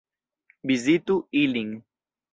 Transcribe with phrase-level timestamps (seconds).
[0.71, 1.75] Vizitu ilin!